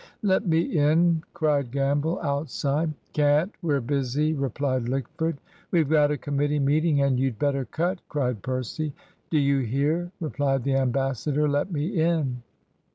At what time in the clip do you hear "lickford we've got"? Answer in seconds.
4.89-6.09